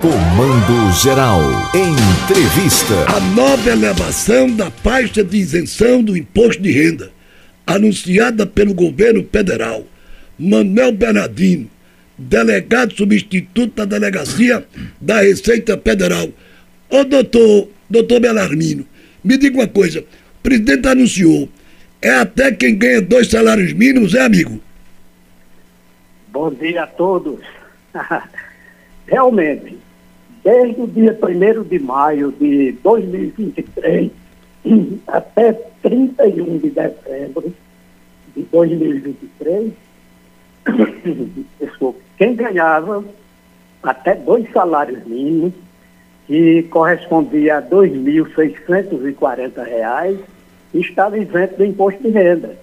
[0.00, 1.40] Comando Geral.
[1.74, 2.94] Entrevista.
[3.12, 7.10] A nova elevação da faixa de isenção do imposto de renda,
[7.66, 9.82] anunciada pelo governo federal.
[10.38, 11.68] Manuel Bernardino,
[12.16, 14.64] delegado substituto da delegacia
[15.00, 16.28] da Receita Federal.
[16.88, 18.86] Ô doutor, doutor Belarmino,
[19.24, 20.02] me diga uma coisa.
[20.02, 21.48] O presidente anunciou,
[22.00, 24.62] é até quem ganha dois salários mínimos, é amigo?
[26.28, 27.40] Bom dia a todos.
[29.08, 29.77] Realmente,
[30.48, 34.10] desde o dia 1 de maio de 2023
[35.06, 35.52] até
[35.82, 37.54] 31 de dezembro
[38.34, 39.72] de 2023,
[41.60, 43.04] desculpe, quem ganhava
[43.82, 45.52] até dois salários mínimos,
[46.26, 50.18] que correspondia a R$ 2.640,
[50.72, 52.56] estava isento do imposto de renda.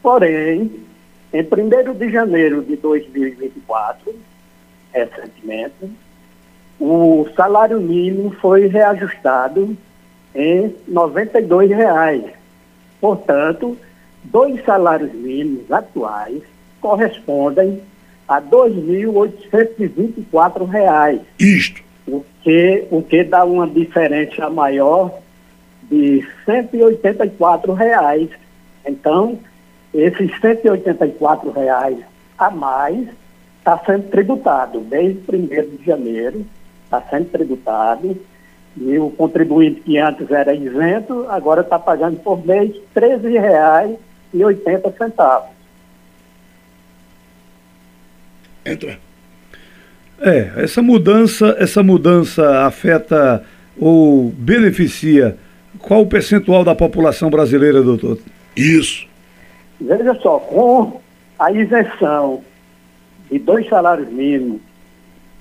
[0.00, 0.70] Porém,
[1.32, 1.46] em 1
[1.94, 4.14] de janeiro de 2024,
[4.92, 5.90] recentemente,
[6.80, 9.76] o salário mínimo foi reajustado
[10.34, 12.30] em R$ 92,00.
[13.00, 13.78] Portanto,
[14.24, 16.42] dois salários mínimos atuais
[16.80, 17.82] correspondem
[18.28, 21.20] a R$ 2.824,00.
[21.38, 21.82] Isto.
[22.06, 25.12] O que, o que dá uma diferença maior
[25.90, 28.30] de R$ 184,00.
[28.86, 29.38] Então,
[29.92, 31.98] esses R$ 184,00
[32.38, 33.08] a mais
[33.58, 36.46] está sendo tributado desde 1 de janeiro
[36.88, 38.16] está sendo tributado
[38.76, 43.18] e o contribuinte que antes era isento, agora está pagando por mês R$
[44.32, 45.42] 13,80.
[48.64, 48.98] Entra.
[50.20, 53.44] É, essa mudança, essa mudança afeta
[53.78, 55.36] ou beneficia
[55.78, 58.18] qual o percentual da população brasileira, doutor?
[58.56, 59.06] Isso.
[59.80, 61.00] Veja só, com
[61.38, 62.42] a isenção
[63.30, 64.60] de dois salários mínimos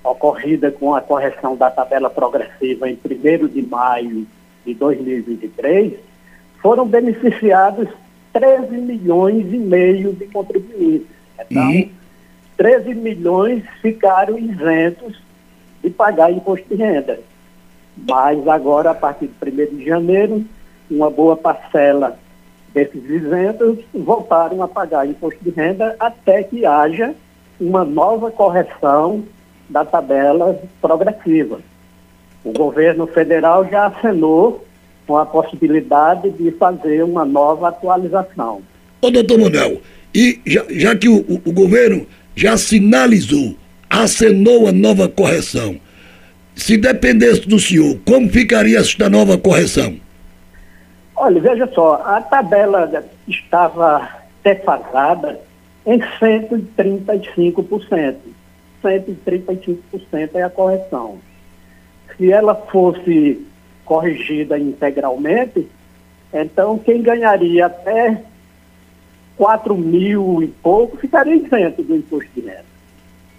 [0.09, 4.27] ocorrida com a correção da tabela progressiva em 1 de maio
[4.65, 5.93] de 2023,
[6.61, 7.87] foram beneficiados
[8.33, 11.07] 13 milhões e meio de contribuintes.
[11.39, 11.91] Então, e?
[12.57, 15.21] 13 milhões ficaram isentos
[15.83, 17.19] de pagar imposto de renda.
[18.07, 20.45] Mas agora, a partir de 1 de janeiro,
[20.89, 22.17] uma boa parcela
[22.73, 27.15] desses isentos voltaram a pagar imposto de renda até que haja
[27.59, 29.23] uma nova correção
[29.69, 31.59] da tabela progressiva.
[32.43, 34.65] O governo federal já acenou
[35.05, 38.61] com a possibilidade de fazer uma nova atualização.
[39.01, 39.81] Ô, doutor Manuel,
[40.13, 43.55] e já, já que o, o, governo já sinalizou,
[43.89, 45.79] acenou a nova correção,
[46.55, 49.95] se dependesse do senhor, como ficaria esta nova correção?
[51.15, 54.07] Olha, veja só, a tabela estava
[54.43, 55.39] defasada
[55.85, 58.15] em 135%.
[58.87, 61.17] 135% é a correção.
[62.15, 63.45] Se ela fosse
[63.85, 65.67] corrigida integralmente,
[66.33, 68.21] então quem ganharia até
[69.37, 72.65] 4 mil e pouco ficaria isento do imposto de renda.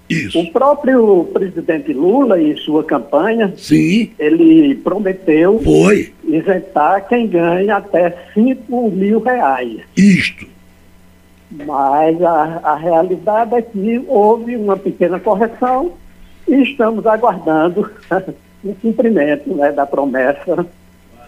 [0.08, 0.40] Isso.
[0.40, 4.10] O próprio presidente Lula, em sua campanha, Sim.
[4.18, 6.14] ele prometeu Foi.
[6.24, 9.80] isentar quem ganha até 5 mil reais.
[9.94, 10.46] Isto.
[11.66, 15.92] Mas a, a realidade é que houve uma pequena correção
[16.46, 17.90] e estamos aguardando
[18.64, 20.66] o cumprimento né, da promessa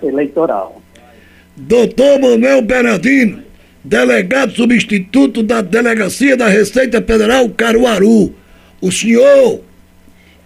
[0.02, 0.80] eleitoral.
[1.56, 3.42] Doutor Manuel Bernardino,
[3.84, 8.34] delegado substituto da Delegacia da Receita Federal Caruaru.
[8.80, 9.60] O senhor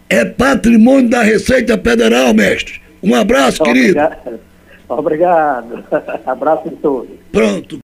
[0.09, 2.81] é patrimônio da Receita Federal, mestre.
[3.03, 4.23] Um abraço, Obrigado.
[4.23, 4.41] querido.
[4.89, 5.85] Obrigado.
[6.27, 7.11] Abraço a todos.
[7.33, 7.69] Pronto.